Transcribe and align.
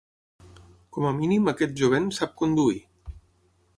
Com 0.95 1.05
a 1.09 1.11
mínim 1.19 1.51
aquest 1.53 1.77
jovent 1.81 2.09
sap 2.21 2.35
conduir. 2.43 2.85